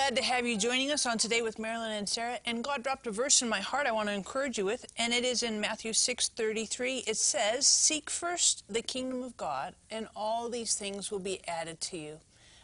[0.00, 2.38] glad to have you joining us on Today with Marilyn and Sarah.
[2.46, 5.12] And God dropped a verse in my heart I want to encourage you with, and
[5.12, 7.04] it is in Matthew 6:33.
[7.06, 11.82] It says, "Seek first the kingdom of God, and all these things will be added
[11.82, 12.18] to you."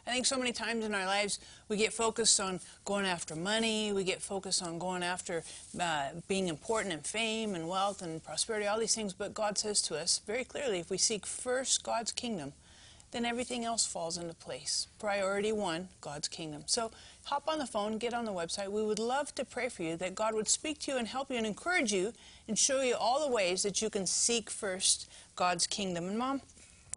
[0.06, 1.38] I think so many times in our lives
[1.68, 5.44] we get focused on going after money, we get focused on going after
[5.78, 9.12] uh, being important and fame and wealth and prosperity, all these things.
[9.12, 12.54] But God says to us very clearly, if we seek first God's kingdom,
[13.12, 14.88] then everything else falls into place.
[14.98, 16.64] Priority one, God's kingdom.
[16.66, 16.90] So
[17.26, 18.70] hop on the phone, get on the website.
[18.70, 21.28] We would love to pray for you that God would speak to you and help
[21.28, 22.12] you and encourage you
[22.46, 26.06] and show you all the ways that you can seek first God's kingdom.
[26.06, 26.40] And mom,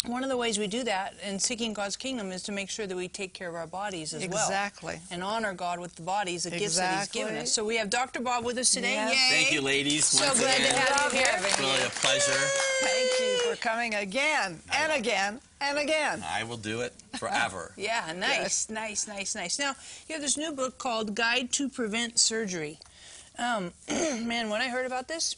[0.05, 2.87] one of the ways we do that in seeking God's kingdom is to make sure
[2.87, 4.45] that we take care of our bodies as well.
[4.45, 4.97] Exactly.
[5.11, 7.51] And honor God with the bodies, the gifts that He's given us.
[7.51, 8.21] So we have Dr.
[8.21, 8.93] Bob with us today.
[8.93, 9.13] Yes.
[9.13, 9.43] Yay.
[9.43, 10.05] Thank you, ladies.
[10.05, 10.73] So once glad again.
[10.73, 11.27] to have you here.
[11.27, 12.31] Having Really a pleasure.
[12.31, 16.23] Thank you for coming again and again and again.
[16.25, 17.73] I will do it forever.
[17.77, 19.59] Yeah, nice, nice, nice, nice.
[19.59, 19.73] Now,
[20.07, 22.77] you have this new book called Guide to Prevent Surgery.
[23.37, 25.35] Um, man, when I heard about this,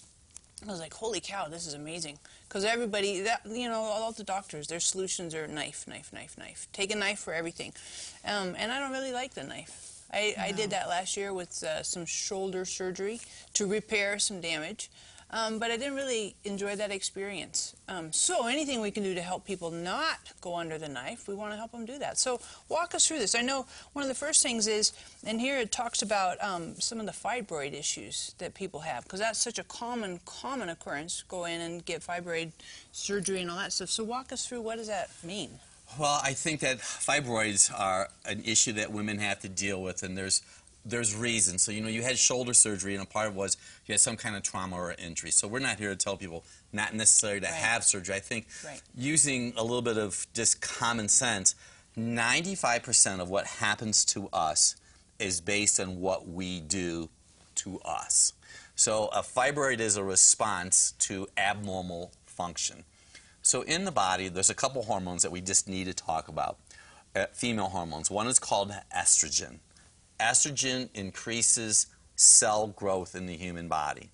[0.63, 2.19] I was like, holy cow, this is amazing.
[2.51, 6.67] Because everybody, that you know, all the doctors, their solutions are knife, knife, knife, knife.
[6.73, 7.71] Take a knife for everything.
[8.25, 10.01] Um, and I don't really like the knife.
[10.11, 13.21] I, I did that last year with uh, some shoulder surgery
[13.53, 14.89] to repair some damage.
[15.33, 17.73] Um, but I didn't really enjoy that experience.
[17.87, 21.35] Um, so anything we can do to help people not go under the knife, we
[21.35, 22.17] want to help them do that.
[22.17, 23.33] So walk us through this.
[23.33, 24.91] I know one of the first things is,
[25.25, 29.21] and here it talks about um, some of the fibroid issues that people have, because
[29.21, 31.23] that's such a common, common occurrence.
[31.29, 32.51] Go in and get fibroid
[32.91, 33.89] surgery and all that stuff.
[33.89, 35.51] So walk us through what does that mean?
[35.99, 40.17] Well, I think that fibroids are an issue that women have to deal with, and
[40.17, 40.41] there's
[40.85, 41.61] there's reasons.
[41.63, 44.35] So you know, you had shoulder surgery, and a part was you had some kind
[44.35, 45.31] of trauma or injury.
[45.31, 46.43] So we're not here to tell people
[46.73, 47.55] not necessarily to Right.
[47.55, 48.15] have surgery.
[48.15, 48.81] I think Right.
[48.95, 51.55] using a little bit of just common sense,
[51.95, 54.75] 95% of what happens to us
[55.19, 57.09] is based on what we do
[57.55, 58.33] to us.
[58.75, 62.83] So a fibroid is a response to abnormal function.
[63.43, 66.57] So in the body, there's a couple hormones that we just need to talk about.
[67.15, 68.09] Uh, female hormones.
[68.09, 69.59] One is called estrogen.
[70.21, 74.11] Estrogen increases cell growth in the human body.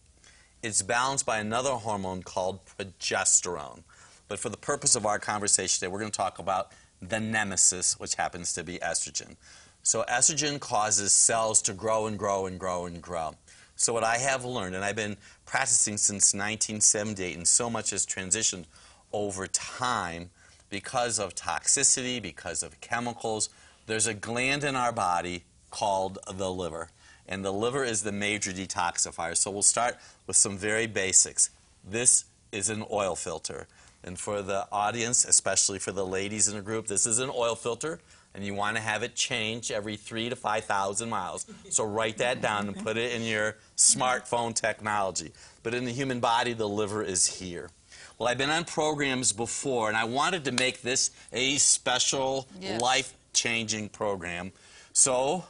[0.64, 3.84] It's balanced by another hormone called progesterone.
[4.30, 8.00] But for the purpose of our conversation today, we're going to talk about the nemesis,
[8.00, 9.36] which happens to be estrogen.
[9.84, 13.36] So estrogen causes cells to grow and grow and grow and grow.
[13.76, 18.06] So what I have learned, and I've been practicing since 1978, and so much has
[18.06, 18.66] transitioned
[19.12, 20.30] over time
[20.70, 23.50] because of toxicity, because of chemicals.
[23.86, 26.90] There's a gland in our body called the liver,
[27.28, 29.36] and the liver is the major detoxifier.
[29.36, 31.50] So we'll start with some very basics.
[31.88, 33.68] This is an oil filter.
[34.04, 37.56] And for the audience, especially for the ladies in the group, this is an oil
[37.56, 38.00] filter,
[38.34, 41.46] and you want to have it change every three to 5,000 miles.
[41.70, 45.32] So write that down and put it in your smartphone technology.
[45.64, 47.70] But in the human body, the liver is here.
[48.18, 52.80] Well, I've been on programs before, and I wanted to make this a special, Yes.
[52.80, 54.52] life changing program.
[54.94, 55.46] So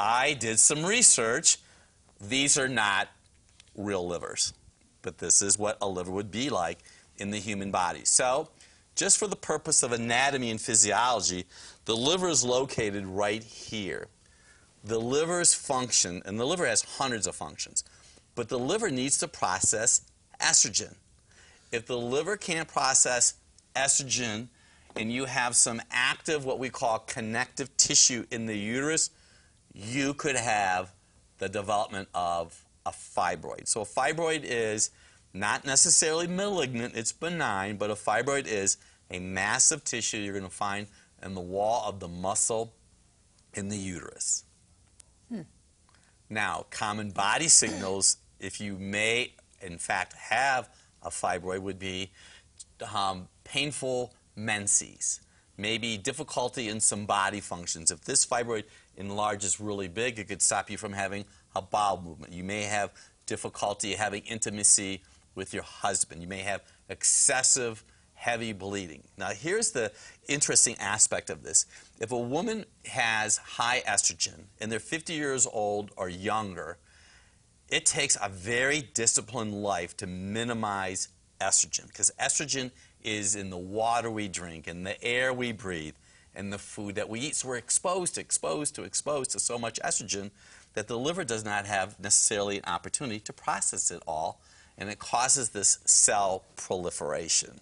[0.00, 1.58] I did some research.
[2.18, 3.08] These are not
[3.76, 4.54] real livers,
[5.02, 6.78] but this is what a liver would be like
[7.18, 8.00] in the human body.
[8.04, 8.48] So,
[8.96, 11.44] just for the purpose of anatomy and physiology,
[11.84, 14.06] the liver is located right here.
[14.82, 17.84] The liver's function, and the liver has hundreds of functions,
[18.34, 20.00] but the liver needs to process
[20.40, 20.94] estrogen.
[21.72, 23.34] If the liver can't process
[23.76, 24.48] estrogen
[24.96, 29.10] and you have some active, what we call connective tissue in the uterus,
[29.72, 30.92] you could have
[31.38, 33.68] the development of a fibroid.
[33.68, 34.90] So a fibroid is
[35.32, 38.76] not necessarily malignant, it's benign, but a fibroid is
[39.10, 40.86] a massive tissue you're going to find
[41.22, 42.72] in the wall of the muscle
[43.54, 44.44] in the uterus.
[46.32, 50.68] Now, common body signals, if you may in fact have
[51.02, 52.12] a fibroid, would be
[52.94, 55.20] um, painful menses,
[55.60, 57.90] maybe difficulty in some body functions.
[57.90, 58.64] If this fibroid
[58.96, 61.24] enlarges really big, it could stop you from having
[61.54, 62.32] a bowel movement.
[62.32, 62.92] You may have
[63.26, 65.02] difficulty having intimacy
[65.34, 66.22] with your husband.
[66.22, 67.84] You may have excessive
[68.14, 69.02] heavy bleeding.
[69.16, 69.92] Now, here's the
[70.28, 71.66] interesting aspect of this.
[72.00, 76.78] If a woman has high estrogen and they're 50 years old or younger,
[77.70, 81.08] it takes a very disciplined life to minimize
[81.40, 82.70] estrogen because estrogen
[83.02, 85.94] is in the water we drink and the air we breathe
[86.34, 87.36] and the food that we eat.
[87.36, 90.30] So we're exposed to, exposed to, exposed to so much estrogen
[90.74, 94.40] that the liver does not have necessarily an opportunity to process it all,
[94.78, 97.60] and it causes this cell proliferation.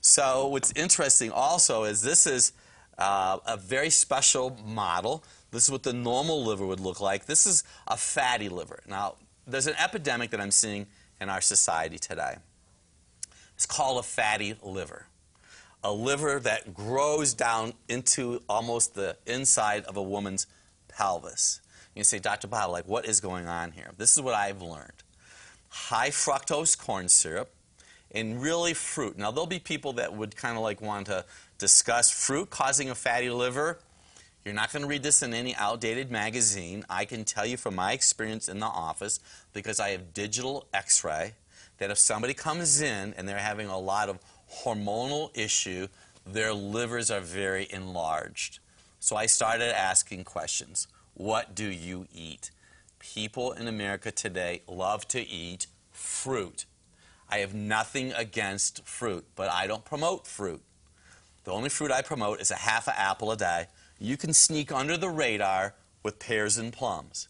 [0.00, 2.52] So what's interesting also is this is
[2.98, 5.22] uh, a very special model.
[5.50, 7.26] This is what the normal liver would look like.
[7.26, 8.80] This is a fatty liver.
[8.88, 10.86] Now, there's an epidemic that I'm seeing
[11.20, 12.36] in our society today.
[13.60, 15.04] It's called a fatty liver.
[15.84, 20.46] A liver that grows down into almost the inside of a woman's
[20.88, 21.60] pelvis.
[21.94, 22.48] You say, Dr.
[22.48, 23.90] Bob, like, what is going on here?
[23.98, 24.94] This is what I've learned
[25.68, 27.50] high fructose corn syrup
[28.10, 29.18] and really fruit.
[29.18, 31.26] Now, there'll be people that would kind of like want to
[31.58, 33.78] discuss fruit causing a fatty liver.
[34.42, 36.86] You're not going to read this in any outdated magazine.
[36.88, 39.20] I can tell you from my experience in the office,
[39.52, 41.34] because I have digital x ray,
[41.80, 44.20] that if somebody comes in and they're having a lot of
[44.62, 45.88] hormonal issue,
[46.26, 48.60] their livers are very enlarged.
[49.00, 50.86] So I started asking questions.
[51.14, 52.50] What do you eat?
[52.98, 56.66] People in America today love to eat fruit.
[57.30, 60.60] I have nothing against fruit, but I don't promote fruit.
[61.44, 63.66] The only fruit I promote is a half an apple a day.
[63.98, 67.28] You can sneak under the radar with pears and plums,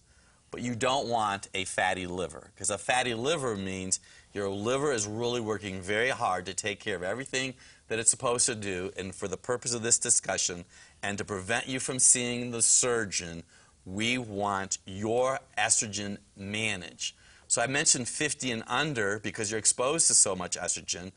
[0.51, 4.01] but you don't want a fatty liver because a fatty liver means
[4.33, 7.55] your liver is really working very hard to take care of everything
[7.89, 8.91] that it's supposed to do.
[8.97, 10.65] And for the purpose of this discussion
[11.03, 13.43] and to prevent you from seeing the surgeon,
[13.85, 17.17] we want your estrogen managed.
[17.49, 21.11] So I mentioned 50 and under because you're exposed to so much estrogen.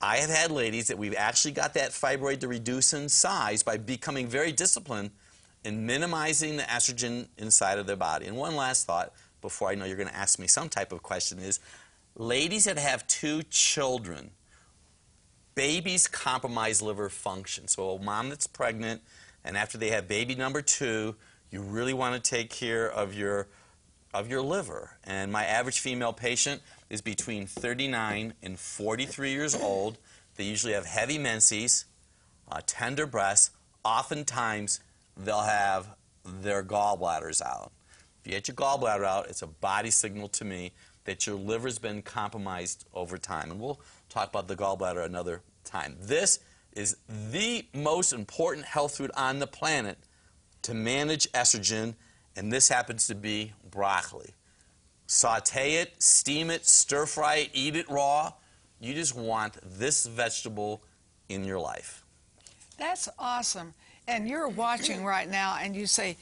[0.00, 3.78] I have had ladies that we've actually got that fibroid to reduce in size by
[3.78, 5.10] becoming very disciplined
[5.64, 8.26] in minimizing the estrogen inside of their body.
[8.26, 11.02] And one last thought before I know you're going to ask me some type of
[11.02, 11.58] question is
[12.16, 14.30] ladies that have two children,
[15.54, 17.68] babies compromise liver function.
[17.68, 19.02] So a mom that's pregnant
[19.44, 21.16] and after they have baby number two,
[21.50, 23.48] you really want to take care of your
[24.12, 24.96] of your liver.
[25.02, 29.98] And my average female patient is between 39 and 43 years old.
[30.36, 31.84] They usually have heavy menses,
[32.50, 33.50] uh, tender breasts.
[33.84, 34.80] Oftentimes,
[35.16, 35.88] they'll have
[36.24, 37.72] their gallbladders out.
[38.20, 40.72] If you get your gallbladder out, it's a body signal to me
[41.04, 43.50] that your liver's been compromised over time.
[43.50, 45.96] And we'll talk about the gallbladder another time.
[46.00, 46.40] This
[46.72, 49.98] is the most important health food on the planet
[50.62, 51.94] to manage estrogen,
[52.36, 54.30] and this happens to be broccoli.
[55.06, 58.32] Saute it, steam it, stir fry it, eat it raw.
[58.80, 60.82] You just want this vegetable
[61.28, 62.04] in your life.
[62.78, 63.74] That's awesome.
[64.08, 66.16] And you're watching right now and you say,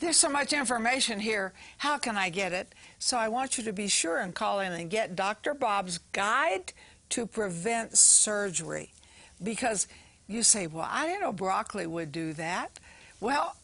[0.00, 1.52] there's so much information here.
[1.78, 2.72] How can I get it?
[3.04, 5.54] So I want you to be sure and call in and get Dr.
[5.54, 6.72] Bob's Guide
[7.08, 8.92] to Prevent Surgery.
[9.42, 9.88] Because
[10.28, 12.78] you say, well, I didn't know broccoli would do that.
[13.18, 13.56] Well,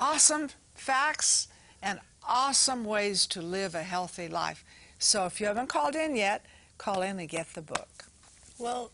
[0.00, 1.48] awesome facts
[1.82, 4.64] and awesome ways to live a healthy life.
[4.98, 6.46] So if you haven't called in yet,
[6.78, 8.06] call in and get the book.
[8.58, 8.92] Well,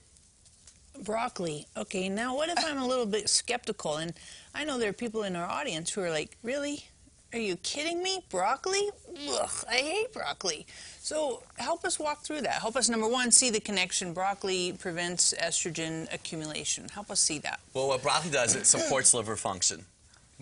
[1.00, 1.68] broccoli.
[1.76, 3.98] Okay, now what if I'm a little bit skeptical?
[3.98, 4.14] And
[4.52, 6.86] I know there are people in our audience who are like, really?
[7.32, 8.22] Are you kidding me?
[8.28, 8.90] Broccoli?
[9.30, 10.66] Ugh, I hate broccoli.
[11.00, 12.60] So help us walk through that.
[12.60, 14.12] Help us, number one, see the connection.
[14.12, 16.88] Broccoli prevents estrogen accumulation.
[16.90, 17.60] Help us see that.
[17.72, 19.86] Well, what broccoli does, it supports liver function.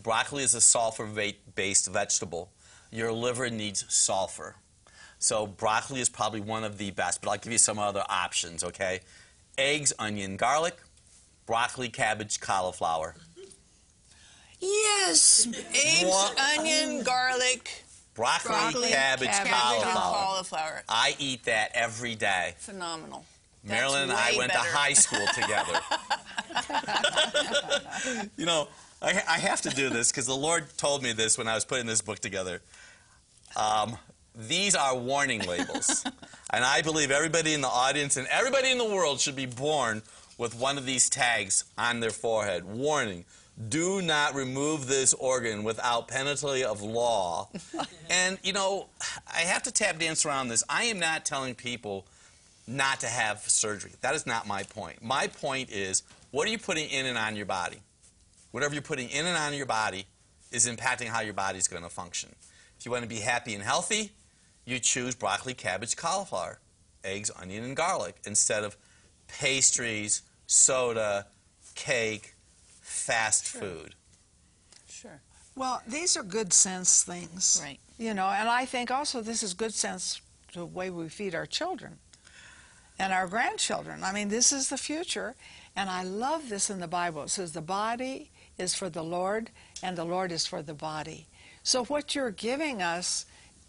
[0.03, 2.51] Broccoli is a sulfur-based vegetable.
[2.91, 4.57] Your liver needs sulfur.
[5.21, 8.65] So broccoli is probably one of the best, but I'll give you some other options,
[8.65, 9.01] okay?
[9.57, 10.77] Eggs, onion, garlic,
[11.47, 13.15] broccoli, cabbage, cauliflower.
[14.61, 15.47] Yes!
[15.49, 16.39] Eggs, What?
[16.59, 19.85] onion, garlic, Broccoli, broccoli, cabbage, cabbage, cauliflower.
[19.87, 20.83] and cauliflower.
[20.89, 22.55] I eat that every day.
[22.59, 23.25] Phenomenal.
[23.65, 24.65] That's Marilyn and I way went better.
[24.65, 25.81] to high school together.
[28.37, 28.69] you know,
[29.03, 31.65] I, I have to do this because the Lord told me this when I was
[31.65, 32.61] putting this book together.
[33.57, 33.97] Um,
[34.35, 36.05] these are warning labels.
[36.53, 40.03] and I believe everybody in the audience and everybody in the world should be born
[40.39, 42.65] with one of these tags on their forehead.
[42.65, 43.25] Warning.
[43.69, 47.51] Do not remove this organ without penalty of law.
[48.11, 48.89] and, you know,
[49.27, 50.65] I have to tap dance around this.
[50.69, 52.07] I am not telling people
[52.67, 53.93] not to have surgery.
[54.01, 55.03] That is not my point.
[55.03, 57.79] My point is, what are you putting in and on your body?
[58.53, 60.07] Whatever you're putting in and on your body
[60.53, 62.35] is impacting how your body's going to function.
[62.79, 64.13] If you want to be happy and healthy,
[64.65, 66.61] you choose broccoli, cabbage, cauliflower,
[67.05, 68.77] eggs, onion, and garlic instead of
[69.29, 71.27] pastries, soda,
[71.75, 72.35] cake,
[73.01, 73.95] fast food.
[74.89, 75.21] Sure.
[75.57, 77.61] Well, these are good sense things.
[77.63, 77.79] Right.
[77.99, 80.21] You know, and I think also this is good sense
[80.55, 81.99] the way we feed our children
[82.99, 84.05] and our grandchildren.
[84.05, 85.35] I mean, this is the future.
[85.77, 87.23] And I love this in the Bible.
[87.23, 89.51] It says, the body is for the Lord,
[89.83, 91.27] and the Lord is for the body.
[91.63, 93.27] So what you're giving us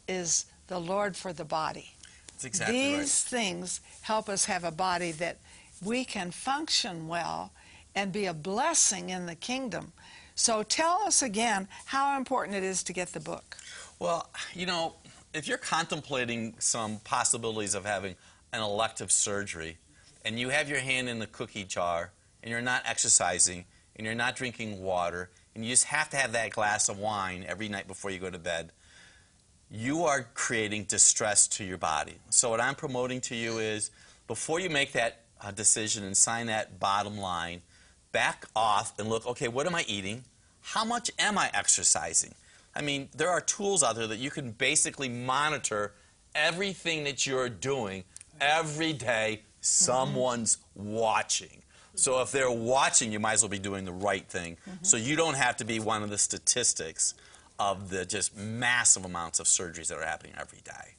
[0.07, 1.91] is the Lord for the body.
[2.33, 3.39] That's exactly These right.
[3.39, 5.37] things help us have a body that
[5.83, 7.51] we can function well
[7.95, 9.93] and be a blessing in the kingdom.
[10.35, 13.57] So tell us again how important it is to get the book.
[13.99, 14.95] Well, you know,
[15.33, 18.15] if you're contemplating some possibilities of having
[18.53, 19.77] an elective surgery
[20.25, 24.15] and you have your hand in the cookie jar and you're not exercising and you're
[24.15, 27.87] not drinking water and you just have to have that glass of wine every night
[27.87, 28.71] before you go to bed,
[29.69, 32.15] you are creating distress to your body.
[32.29, 33.91] So, what I'm promoting to you is
[34.27, 37.61] before you make that uh, decision and sign that bottom line,
[38.11, 40.23] back off and look okay, what am I eating?
[40.61, 42.33] How much am I exercising?
[42.75, 45.93] I mean, there are tools out there that you can basically monitor
[46.35, 48.03] everything that you're doing
[48.39, 49.41] every day.
[49.59, 51.61] Someone's watching.
[51.95, 54.57] So if they're watching, you might as well be doing the right thing.
[54.81, 57.13] So you don't have to be one of the statistics
[57.59, 60.95] of the just massive amounts of surgeries that are happening every day.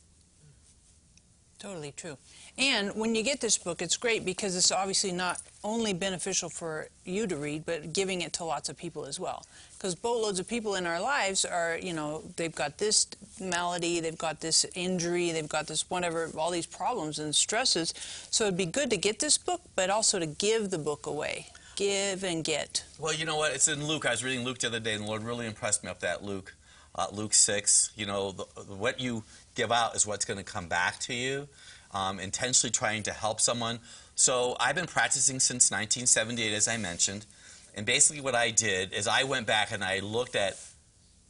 [1.58, 2.18] Totally true.
[2.58, 6.88] And when you get this book, it's great because it's obviously not only beneficial for
[7.04, 9.44] you to read, but giving it to lots of people as well.
[9.76, 13.06] Because boatloads of people in our lives are, you know, they've got this
[13.40, 17.94] malady, they've got this injury, they've got this whatever, all these problems and stresses.
[18.30, 21.46] So it'd be good to get this book, but also to give the book away.
[21.76, 22.84] Give and get.
[22.98, 23.54] Well, you know what?
[23.54, 24.04] It's in Luke.
[24.04, 26.22] I was reading Luke the other day, and the Lord really impressed me up that
[26.22, 26.54] Luke,
[26.94, 27.92] uh, Luke 6.
[27.96, 31.48] You know, the, what you give out is what's going to come back to you.
[31.92, 33.80] Um, intentionally trying to help someone.
[34.22, 37.26] So I've been practicing since 1978, as I mentioned.
[37.74, 40.60] And basically, what I did is I went back and I looked at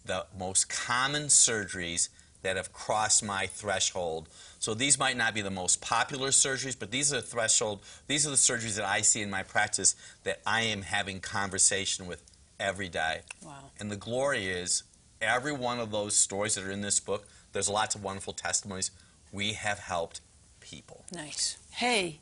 [0.05, 2.11] the most common surgeries
[2.43, 4.29] that have crossed my threshold.
[4.59, 7.81] So these might not be the most popular surgeries, but these are the threshold.
[8.09, 12.07] These are the surgeries that I see in my practice that I am having conversation
[12.07, 12.23] with
[12.61, 13.21] every day.
[13.43, 13.71] Wow.
[13.81, 14.83] And the glory is
[15.19, 17.27] every one of those stories that are in this book.
[17.55, 18.91] There's lots of wonderful testimonies.
[19.33, 20.21] We have helped
[20.61, 21.07] people.
[21.11, 21.57] Nice.
[21.71, 22.19] Hey,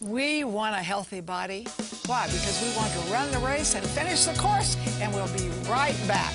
[0.00, 1.66] we want a healthy body.
[2.06, 2.26] Why?
[2.26, 5.96] Because we want to run the race and finish the course, and we'll be right
[6.06, 6.32] back.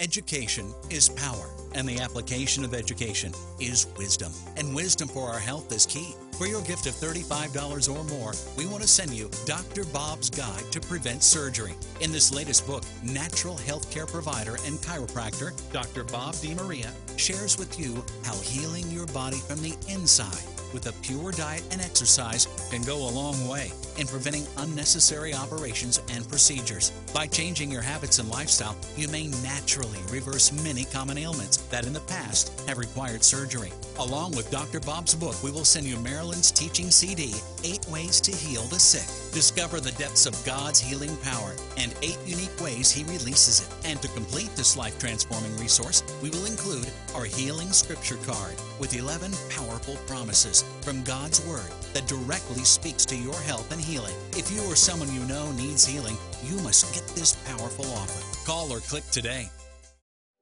[0.00, 4.32] Education is power, and the application of education is wisdom.
[4.56, 6.14] And wisdom for our health is key.
[6.36, 9.84] For your gift of $35 or more, we want to send you Dr.
[9.84, 11.74] Bob's Guide to Prevent Surgery.
[12.00, 16.02] In this latest book, natural health care provider and chiropractor Dr.
[16.04, 21.30] Bob DeMaria shares with you how healing your body from the inside with a pure
[21.30, 26.90] diet and exercise can go a long way in preventing unnecessary operations and procedures.
[27.14, 31.92] By changing your habits and lifestyle, you may naturally reverse many common ailments that in
[31.92, 33.72] the past have required surgery.
[34.00, 34.80] Along with Dr.
[34.80, 39.06] Bob's book, we will send you Marilyn's teaching CD, Eight Ways to Heal the Sick.
[39.32, 43.88] Discover the depths of God's healing power and eight unique ways He releases it.
[43.88, 48.96] And to complete this life transforming resource, we will include our Healing Scripture card with
[48.96, 54.14] 11 powerful promises from God's Word that directly speaks to your health and healing.
[54.32, 58.46] If you or someone you know needs healing, you must get this powerful offer.
[58.46, 59.48] Call or click today.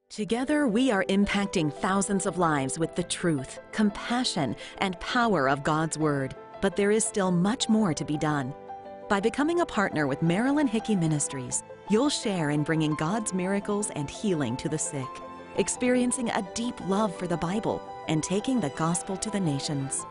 [0.09, 5.97] Together, we are impacting thousands of lives with the truth, compassion, and power of God's
[5.97, 6.35] Word.
[6.61, 8.53] But there is still much more to be done.
[9.09, 14.09] By becoming a partner with Marilyn Hickey Ministries, you'll share in bringing God's miracles and
[14.09, 15.09] healing to the sick,
[15.57, 20.05] experiencing a deep love for the Bible, and taking the gospel to the nations.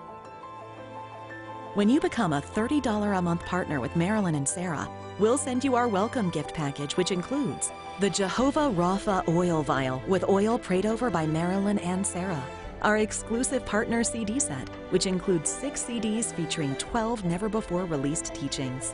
[1.74, 4.86] When you become a $30 a month partner with Marilyn and Sarah,
[5.18, 10.28] we'll send you our welcome gift package, which includes the Jehovah Rapha oil vial with
[10.28, 12.44] oil prayed over by Marilyn and Sarah,
[12.82, 18.92] our exclusive partner CD set, which includes six CDs featuring 12 never before released teachings,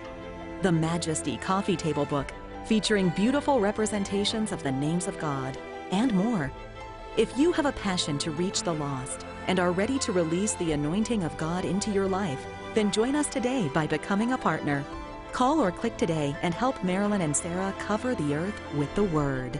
[0.62, 2.30] the Majesty coffee table book,
[2.64, 5.58] featuring beautiful representations of the names of God,
[5.90, 6.52] and more.
[7.16, 10.70] If you have a passion to reach the lost and are ready to release the
[10.70, 12.46] anointing of God into your life,
[12.78, 14.84] then join us today by becoming a partner.
[15.32, 19.58] Call or click today and help Marilyn and Sarah cover the earth with the Word.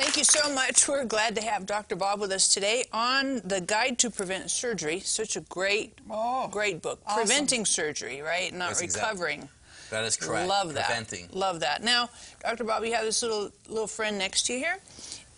[0.00, 0.88] Thank you so much.
[0.88, 1.96] We're glad to have Dr.
[1.96, 5.00] Bob with us today on the Guide to Prevent Surgery.
[5.00, 7.02] Such a great, Oh, great book.
[7.06, 7.26] awesome.
[7.26, 8.54] Preventing surgery, right?
[8.54, 9.48] Not That's exact- recovering.
[9.90, 10.48] That is correct.
[10.48, 10.86] Love that.
[10.86, 11.28] Preventing.
[11.32, 11.82] Love that.
[11.82, 12.08] Now,
[12.42, 12.64] Dr.
[12.64, 14.78] Bob, you have this little little friend next to you here,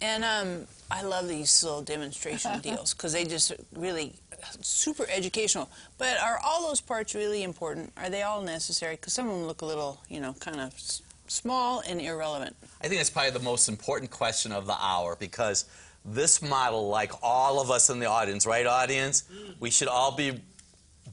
[0.00, 4.14] and um, I love these little demonstration deals because they just really
[4.60, 5.68] super educational.
[5.98, 7.92] But are all those parts really important?
[7.96, 8.96] Are they all necessary?
[8.96, 12.54] Because some of them look a little, you know, kind of s- small and irrelevant.
[12.80, 15.64] I think that's probably the most important question of the hour because
[16.04, 19.24] this model, like all of us in the audience, right, audience?
[19.32, 19.54] Mm.
[19.60, 20.40] We should all be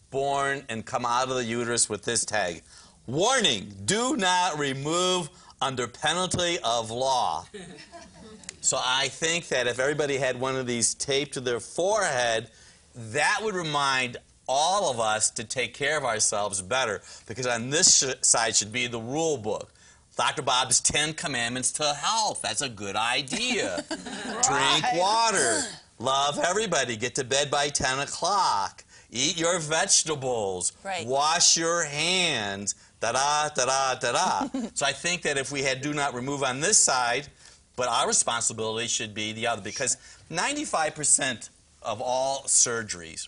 [0.10, 2.63] born and come out of the uterus with this tag
[3.08, 5.30] Warning, do not remove
[5.62, 7.46] under penalty of law.
[8.62, 12.50] So I think that if everybody had one of these taped to their forehead,
[12.96, 18.03] that would remind all of us to take care of ourselves better because on this
[18.03, 19.72] sh- side should be the rule book.
[20.18, 20.41] Dr.
[20.41, 22.41] Bob's 10 commandments to health.
[22.41, 23.84] That's a good idea.
[23.88, 25.62] Drink water.
[26.00, 26.98] Love everybody.
[26.98, 28.84] Get to bed by 10 o'clock.
[29.10, 30.74] Eat your vegetables.
[30.84, 31.06] Right.
[31.08, 32.75] Wash your hands.
[33.01, 34.60] Da da da da da da.
[34.74, 37.27] so I think that if we had do not remove on this side,
[37.75, 39.98] but our responsibility should be the other because
[40.31, 41.50] 95%
[41.81, 43.27] of all surgeries,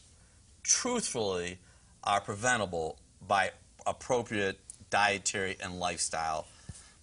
[0.61, 1.57] truthfully,
[2.03, 3.51] are preventable by
[3.85, 6.45] appropriate dietary and lifestyle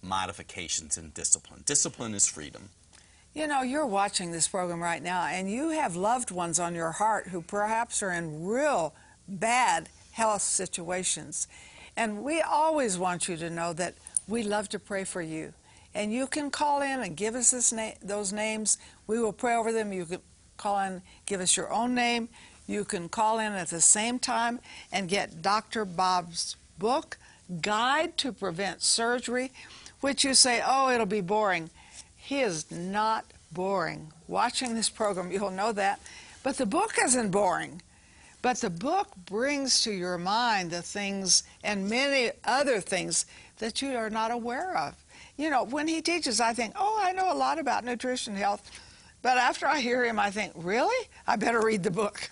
[0.01, 1.63] modifications and discipline.
[1.65, 2.69] Discipline is freedom.
[3.33, 6.91] You know, you're watching this program right now, and you have loved ones on your
[6.91, 8.93] heart who perhaps are in real
[9.27, 11.47] bad health situations.
[11.97, 13.95] And we always want you to know that
[14.27, 15.53] we love to pray for you.
[15.93, 18.77] And you can call in and give us na- those names.
[19.07, 19.91] We will pray over them.
[19.91, 20.21] You can
[20.57, 22.29] call in, give us your own name.
[22.67, 24.59] You can call in at the same time
[24.91, 25.83] and get Dr.
[25.83, 27.17] Bob's book,
[27.61, 29.51] Guide to Prevent Surgery,
[29.99, 31.69] which you say, oh, it'll be boring.
[32.15, 34.13] He is not boring.
[34.27, 35.99] Watching this program, you'll know that.
[36.43, 37.81] But the book isn't boring.
[38.41, 43.25] But the book brings to your mind the things and many other things
[43.57, 44.95] that you are not aware of.
[45.37, 48.69] You know, when he teaches, I think, oh, I know a lot about nutrition health.
[49.21, 51.07] But after I hear him, I think, really?
[51.27, 52.29] I better read the book.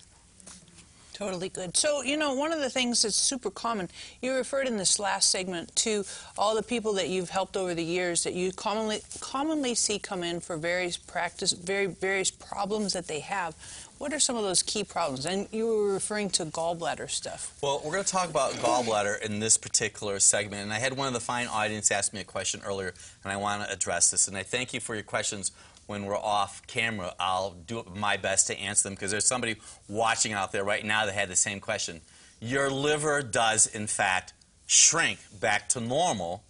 [1.20, 1.76] Totally good.
[1.76, 3.90] So, you know, one of the things that's super common,
[4.22, 6.06] you referred in this last segment to
[6.38, 10.24] all the people that you've helped over the years that you commonly commonly see come
[10.24, 13.54] in for various practice, very various problems that they have.
[13.98, 15.26] What are some of those key problems?
[15.26, 17.54] And you were referring to gallbladder stuff.
[17.62, 20.62] Well, we're going to talk about gallbladder in this particular segment.
[20.62, 22.94] And I had one of the fine audience ask me a question earlier,
[23.26, 24.30] and I want to address this.
[24.30, 25.52] And I thank you for your questions
[25.90, 27.16] when we're off camera.
[27.20, 29.56] I'll do my best to answer them because there's somebody
[29.88, 32.02] watching out there right now that had the same question.
[32.40, 34.34] Your liver does, in fact,
[34.68, 36.44] shrink back to normal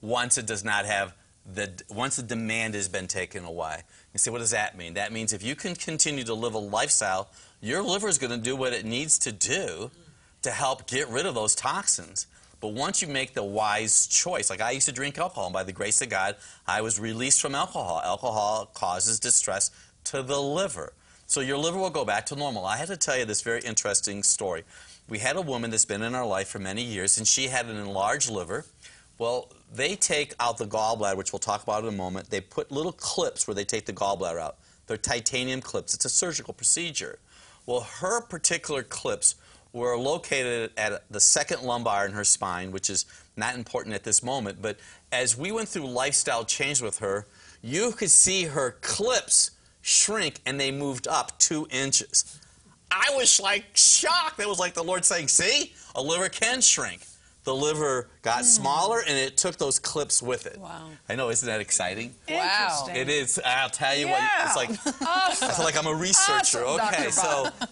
[0.00, 1.14] once it does not have
[1.46, 3.82] the once the demand has been taken away.
[4.12, 4.94] You say, what does that mean?
[4.94, 8.44] That means if you can continue to live a lifestyle, your liver is going to
[8.44, 9.92] do what it needs to do
[10.42, 12.26] to help get rid of those toxins.
[12.62, 15.64] But once you make the wise choice, like I used to drink alcohol, and by
[15.64, 18.00] the grace of God, I was released from alcohol.
[18.04, 19.72] Alcohol causes distress
[20.04, 20.92] to the liver.
[21.26, 22.64] So your liver will go back to normal.
[22.64, 24.62] I had to tell you this very interesting story.
[25.08, 27.66] We had a woman that's been in our life for many years, and she had
[27.66, 28.64] an enlarged liver.
[29.18, 32.30] Well, they take out the gallbladder, which we'll talk about in a moment.
[32.30, 34.58] They put little clips where they take the gallbladder out.
[34.86, 35.94] They're titanium clips.
[35.94, 37.18] It's a surgical procedure.
[37.66, 39.34] Well, her particular clips
[39.72, 43.06] were located at the second lumbar in her spine, which is
[43.36, 44.60] not important at this moment.
[44.60, 44.78] But
[45.10, 47.26] as we went through lifestyle change with her,
[47.62, 52.38] you could see her clips shrink and they moved up two inches.
[52.90, 54.36] I was like shocked.
[54.36, 57.06] That was like the Lord saying, See, a liver can shrink.
[57.44, 58.44] The liver got hmm.
[58.44, 60.58] smaller and it took those clips with it.
[60.58, 60.90] Wow.
[61.08, 62.14] I know, isn't that exciting?
[62.28, 62.86] Wow.
[62.94, 63.40] It is.
[63.44, 64.20] I'll tell you what.
[64.20, 64.46] Yeah.
[64.46, 64.70] It's like
[65.02, 66.64] I feel like I'm a researcher.
[66.64, 67.10] Awesome, okay, Dr.
[67.10, 67.68] so Bob.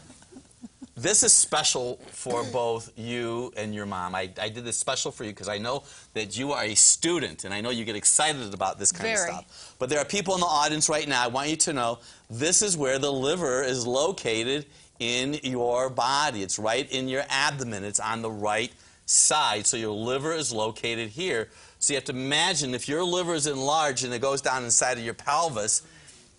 [1.03, 4.15] This is special for both you and your mom.
[4.15, 7.45] I, I did this special for you because I know that you are a student
[7.45, 9.31] and I know you get excited about this kind Very.
[9.31, 9.77] of stuff.
[9.79, 11.25] But there are people in the audience right now.
[11.25, 14.67] I want you to know this is where the liver is located
[14.99, 16.43] in your body.
[16.43, 17.83] It's right in your abdomen.
[17.83, 18.73] It's on the right
[19.07, 19.67] side.
[19.67, 21.49] So your liver is located here.
[21.79, 24.99] So you have to imagine if your liver is enlarged and it goes down inside
[24.99, 25.83] of your pelvis,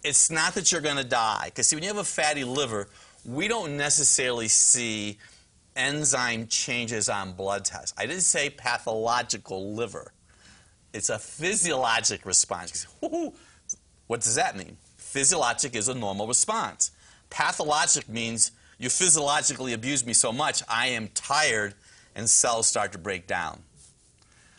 [0.04, 1.46] it's not that you're going to die.
[1.46, 2.88] Because see, when you have a fatty liver,
[3.26, 5.18] we don't necessarily see
[5.76, 7.94] enzyme changes on blood tests.
[7.98, 10.12] I didn't say pathological liver.
[10.94, 12.88] It's a physiologic response.
[14.08, 14.76] What does that mean?
[14.98, 16.92] Physiologic is a normal response.
[17.30, 21.76] Pathologic means you physiologically abuse me so much, I am tired
[22.16, 23.62] and cells start to break down.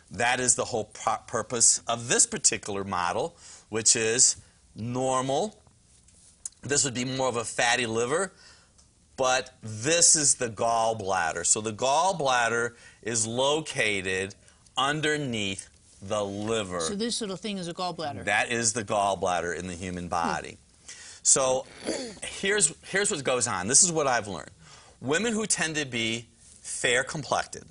[0.09, 3.35] That is the whole pu- purpose of this particular model,
[3.69, 4.37] which is
[4.75, 5.59] normal.
[6.61, 8.31] This would be more of a fatty liver,
[9.17, 11.45] but this is the gallbladder.
[11.45, 14.35] So the gallbladder is located
[14.77, 15.69] underneath
[16.01, 16.81] the liver.
[16.81, 18.25] So this little thing is a gallbladder.
[18.25, 20.57] That is the gallbladder in the human body.
[21.21, 21.65] So
[22.21, 23.67] here's, here's what goes on.
[23.67, 24.51] This is what I've learned.
[24.99, 26.27] Women who tend to be
[26.61, 27.63] fair complected,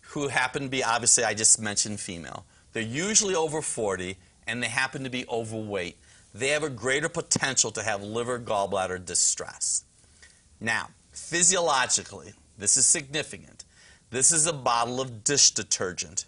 [0.00, 4.68] who happen to be, obviously, I just mentioned female, they're usually over 40 and they
[4.68, 5.96] happen to be overweight.
[6.34, 9.84] They have a greater potential to have liver gallbladder distress.
[10.60, 13.64] Now, physiologically, this is significant.
[14.10, 16.26] This is a bottle of dish detergent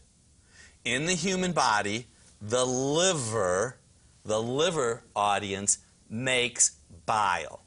[0.84, 2.06] in the human body,
[2.40, 3.76] the liver,
[4.24, 7.60] the liver audience makes bile.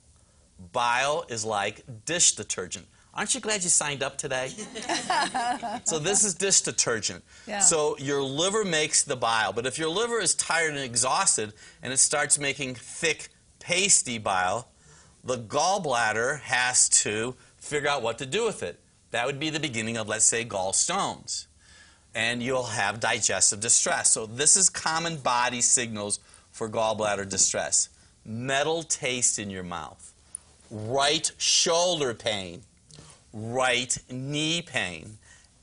[0.71, 2.88] Bile is like dish detergent.
[3.13, 4.47] Aren't you glad you signed up today?
[5.84, 7.24] so this is dish detergent.
[7.45, 7.60] Yeah.
[7.60, 11.91] So your liver makes the bile, but if your liver is tired and exhausted and
[11.91, 14.69] it starts making thick, pasty bile,
[15.23, 18.79] the gallbladder has to figure out what to do with it.
[19.12, 21.45] That would be the beginning of, let's say, gallstones.
[22.15, 24.12] And you'll have digestive distress.
[24.12, 26.19] So this is common body signals
[26.51, 27.89] for gallbladder distress.
[28.25, 30.13] Metal taste in your mouth,
[30.69, 32.63] right shoulder pain,
[33.34, 35.17] right knee pain,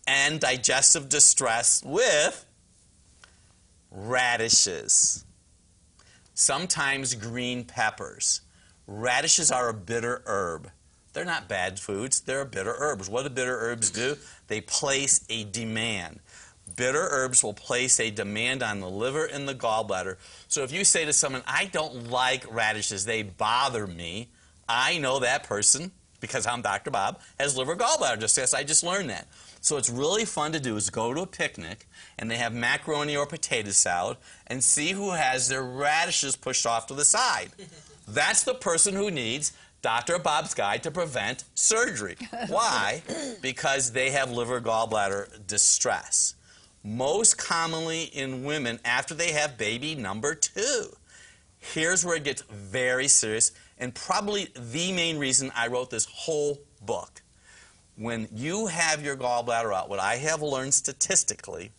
[0.07, 2.45] and digestive distress with
[3.91, 5.25] radishes.
[6.35, 8.41] Sometimes green peppers.
[8.89, 10.71] Radishes are a bitter herb.
[11.13, 13.09] They're not bad foods, they're bitter herbs.
[13.11, 14.17] What do bitter herbs do?
[14.47, 16.21] They place a demand.
[16.75, 20.17] Bitter herbs will place a demand on the liver and the gallbladder.
[20.49, 24.31] So if you say to someone, I don't like radishes, they bother me,
[24.67, 26.91] I know that person, because I'm Dr.
[26.91, 28.55] Bob, has liver gallbladder distress.
[28.55, 29.29] I just learned that.
[29.61, 31.87] So it's really fun to do is go to a picnic
[32.19, 36.87] and they have macaroni or potato salad and see who has their radishes pushed off
[36.87, 37.51] to the side.
[38.09, 40.19] That's the person who needs Dr.
[40.19, 42.17] Bob's Guide to prevent surgery.
[42.49, 43.03] Why?
[43.43, 46.35] because they have liver gallbladder distress.
[46.83, 50.97] Most commonly in women after they have baby number two.
[51.59, 56.61] Here's where it gets very serious, and probably the main reason I wrote this whole
[56.81, 57.23] book.
[57.97, 61.73] When you have your gallbladder out, what I have learned statistically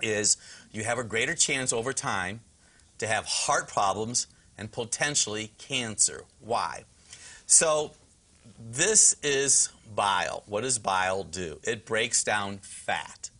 [0.00, 0.38] is
[0.72, 2.40] you have a greater chance over time
[2.98, 4.26] to have heart problems
[4.58, 6.24] and potentially cancer.
[6.40, 6.84] Why?
[7.46, 7.92] So,
[8.70, 10.42] this is bile.
[10.46, 11.58] What does bile do?
[11.62, 13.30] It breaks down fat.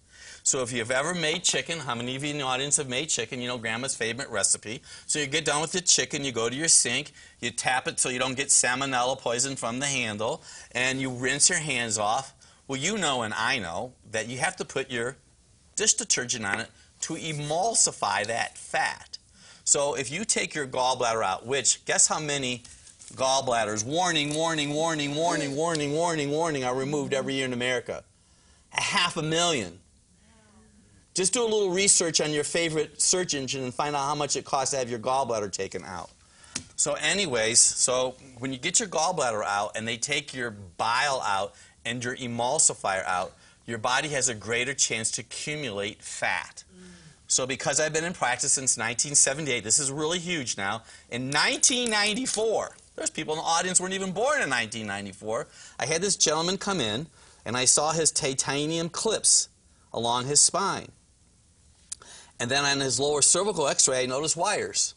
[0.46, 3.08] So if you've ever made chicken, how many of you in the audience have made
[3.08, 3.40] chicken?
[3.40, 4.80] You know grandma's favorite recipe.
[5.06, 7.98] So you get done with the chicken, you go to your sink, you tap it
[7.98, 12.32] so you don't get salmonella poison from the handle, and you rinse your hands off.
[12.68, 15.16] Well, you know and I know that you have to put your
[15.74, 19.18] dish detergent on it to emulsify that fat.
[19.66, 22.62] So if you take your gallbladder out, which guess how many
[23.14, 28.04] gallbladders, warning, warning, warning, warning, warning, warning, warning, are removed every year in America?
[28.72, 29.80] A half a million.
[31.14, 34.36] Just do a little research on your favorite search engine and find out how much
[34.36, 36.10] it costs to have your gallbladder taken out.
[36.76, 41.54] So anyways, so when you get your gallbladder out and they take your bile out
[41.84, 43.32] and your emulsifier out,
[43.66, 46.62] your body has a greater chance to accumulate fat.
[47.28, 50.82] So because I've been in practice since 1978, this is really huge now.
[51.10, 55.46] In 1994, there's people in the audience weren't even born in 1994.
[55.78, 57.06] I had this gentleman come in
[57.44, 59.48] and I saw his titanium clips
[59.92, 60.88] along his spine.
[62.38, 64.94] And then on his lower cervical x-ray, I noticed wires.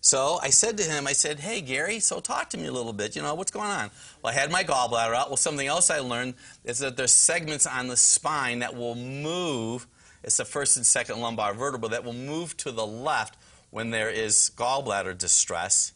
[0.00, 2.92] So I said to him, I said, hey, Gary, so talk to me a little
[2.92, 3.16] bit.
[3.16, 3.90] You know, what's going on?
[4.22, 5.30] Well, I had my gallbladder out.
[5.30, 9.86] Well, something else I learned is that there's segments on the spine that will move.
[10.24, 13.36] It's the first and second lumbar vertebra that will move to the left
[13.70, 15.92] when there is gallbladder distress.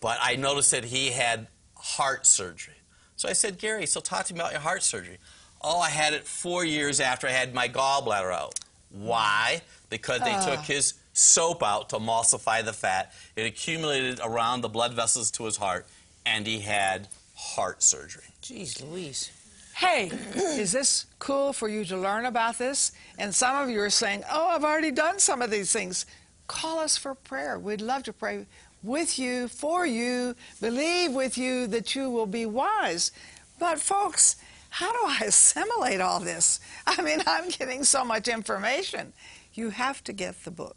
[0.00, 2.74] But I noticed that he had heart surgery.
[3.16, 5.18] So I said, Gary, so talk to me about your heart surgery.
[5.60, 8.58] Oh, I had it four years after I had my gallbladder out.
[8.90, 9.62] Why?
[9.90, 10.64] Because they took ah.
[10.66, 13.12] his soap out to emulsify the fat.
[13.36, 15.86] It accumulated around the blood vessels to his heart,
[16.24, 18.24] and he had heart surgery.
[18.40, 19.32] Jeez Louise.
[19.78, 22.90] Hey, is this cool for you to learn about this?
[23.16, 26.04] And some of you are saying, oh, I've already done some of these things.
[26.48, 27.60] Call us for prayer.
[27.60, 28.46] We'd love to pray
[28.82, 33.12] with you, for you, believe with you that you will be wise.
[33.60, 34.34] But, folks,
[34.68, 36.58] how do I assimilate all this?
[36.84, 39.12] I mean, I'm getting so much information.
[39.54, 40.76] You have to get the book.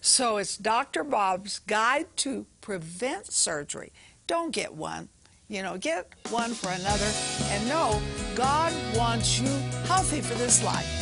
[0.00, 1.04] So it's Dr.
[1.04, 3.92] Bob's Guide to Prevent Surgery.
[4.26, 5.10] Don't get one.
[5.46, 7.12] You know, get one for another
[7.50, 8.00] and know
[8.34, 9.48] God wants you
[9.86, 11.00] healthy for this life.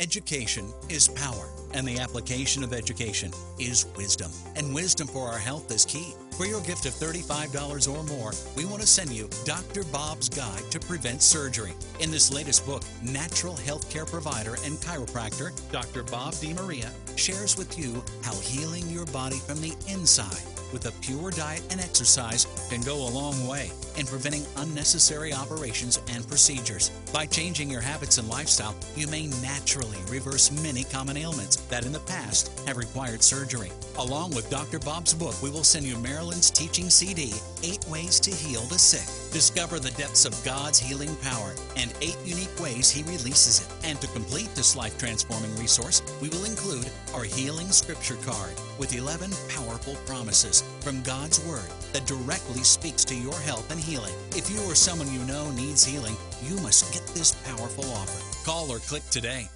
[0.00, 4.30] Education is power, and the application of education is wisdom.
[4.54, 6.14] And wisdom for our health is key.
[6.36, 9.82] For your gift of $35 or more, we want to send you Dr.
[9.90, 11.72] Bob's Guide to Prevent Surgery.
[11.98, 16.04] In this latest book, natural healthcare provider and chiropractor Dr.
[16.04, 21.32] Bob DeMaria shares with you how healing your body from the inside with a pure
[21.32, 26.90] diet and exercise can go a long way in preventing unnecessary operations and procedures.
[27.12, 31.92] By changing your habits and lifestyle, you may naturally reverse many common ailments that in
[31.92, 33.70] the past have required surgery.
[33.98, 34.78] Along with Dr.
[34.78, 37.34] Bob's book, we will send you Marilyn's teaching CD,
[37.64, 39.32] Eight Ways to Heal the Sick.
[39.32, 43.86] Discover the depths of God's healing power and eight unique ways He releases it.
[43.86, 48.94] And to complete this life transforming resource, we will include our Healing Scripture card with
[48.94, 53.87] 11 powerful promises from God's Word that directly speaks to your health and healing.
[53.96, 58.44] If you or someone you know needs healing, you must get this powerful offer.
[58.44, 59.48] Call or click today.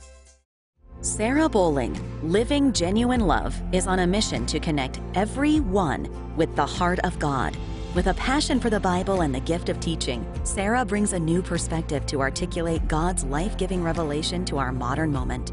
[1.00, 6.98] Sarah Bowling, Living Genuine Love, is on a mission to connect everyone with the heart
[7.00, 7.56] of God.
[7.94, 11.42] With a passion for the Bible and the gift of teaching, Sarah brings a new
[11.42, 15.52] perspective to articulate God's life giving revelation to our modern moment.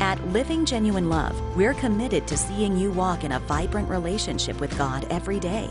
[0.00, 4.76] At Living Genuine Love, we're committed to seeing you walk in a vibrant relationship with
[4.78, 5.68] God every day.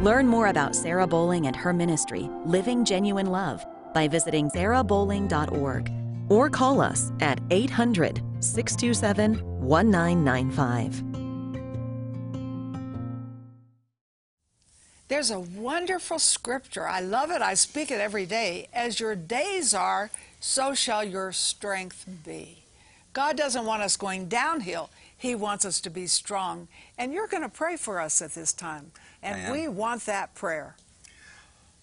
[0.00, 3.64] Learn more about Sarah Bowling and her ministry, Living Genuine Love,
[3.94, 5.90] by visiting sarahbowling.org
[6.28, 11.04] or call us at 800 627 1995.
[15.08, 16.86] There's a wonderful scripture.
[16.86, 17.40] I love it.
[17.40, 18.68] I speak it every day.
[18.74, 22.59] As your days are, so shall your strength be.
[23.12, 24.90] God doesn't want us going downhill.
[25.16, 26.68] He wants us to be strong.
[26.96, 28.92] And you're going to pray for us at this time.
[29.22, 30.76] And we want that prayer.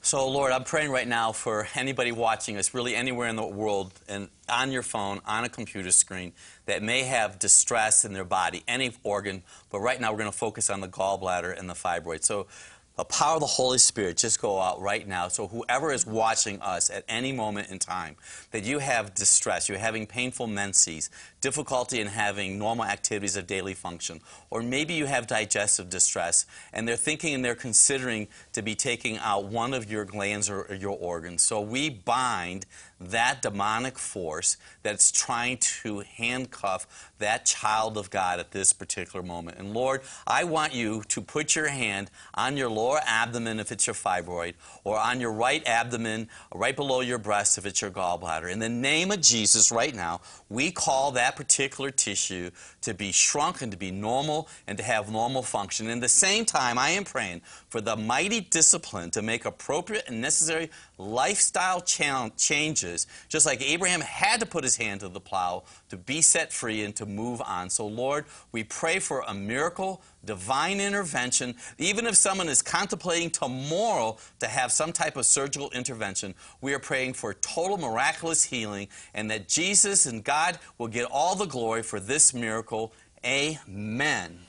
[0.02, 3.92] So, Lord, I'm praying right now for anybody watching us, really anywhere in the world,
[4.08, 6.32] and on your phone, on a computer screen,
[6.66, 9.44] that may have distress in their body, any organ.
[9.70, 12.24] But right now, we're going to focus on the gallbladder and the fibroid.
[12.24, 12.48] So,
[12.97, 15.27] the power of the Holy Spirit just go out right now.
[15.27, 18.15] So, whoever is watching us at any moment in time,
[18.51, 23.75] that you have distress, you're having painful menses, difficulty in having normal activities of daily
[23.75, 28.73] function, or maybe you have digestive distress, and they're thinking and they're considering to be
[28.73, 31.43] taking out one of your glands or, or your organs.
[31.43, 32.65] So, we bind
[32.99, 39.57] that demonic force that's trying to handcuff that child of God at this particular moment.
[39.57, 43.88] And Lord, I want you to put your hand on your lower abdomen if it's
[43.88, 48.51] your fibroid, or on your right abdomen, right below your breast if it's your gallbladder.
[48.51, 53.62] In the name of Jesus, right now, we call that particular tissue to be shrunk
[53.62, 55.89] and to be normal and to have normal function.
[55.89, 60.21] In the same time, I am praying for the mighty discipline to make appropriate and
[60.21, 65.97] necessary lifestyle changes, just like Abraham had to put his hand to the plow to
[65.97, 67.69] be set free and to move on.
[67.69, 71.55] So, Lord, we pray for a miracle, divine intervention.
[71.77, 76.79] Even if someone is contemplating tomorrow to have some type of surgical intervention, we are
[76.79, 81.83] praying for total miraculous healing and that Jesus and God will get all the glory
[81.83, 82.93] for this miracle.
[83.25, 84.39] Amen.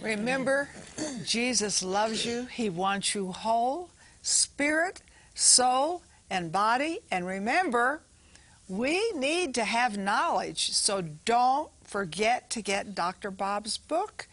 [0.00, 0.68] Remember,
[1.24, 2.46] Jesus loves you.
[2.46, 3.90] He wants you whole,
[4.22, 5.02] spirit,
[5.38, 7.00] soul, and body.
[7.10, 8.02] And remember,
[8.68, 10.72] we need to have knowledge.
[10.72, 13.30] So don't forget to get Dr.
[13.30, 14.28] Bob's book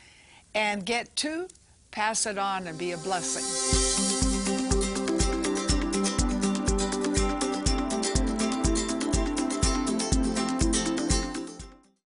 [0.54, 1.48] and get to
[1.92, 3.85] pass it on and be a blessing.